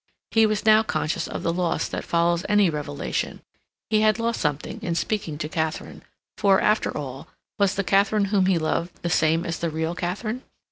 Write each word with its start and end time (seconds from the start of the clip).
He 0.31 0.47
was 0.47 0.65
now 0.65 0.81
conscious 0.81 1.27
of 1.27 1.43
the 1.43 1.53
loss 1.53 1.87
that 1.87 2.03
follows 2.03 2.43
any 2.49 2.71
revelation; 2.71 3.43
he 3.91 4.01
had 4.01 4.17
lost 4.17 4.41
something 4.41 4.81
in 4.81 4.95
speaking 4.95 5.37
to 5.37 5.47
Katharine, 5.47 6.01
for, 6.39 6.59
after 6.59 6.97
all, 6.97 7.27
was 7.59 7.75
the 7.75 7.83
Katharine 7.83 8.25
whom 8.33 8.47
he 8.47 8.57
loved 8.57 9.03
the 9.03 9.11
same 9.11 9.45
as 9.45 9.59
the 9.59 9.69
real 9.69 9.93
Katharine? 9.93 10.41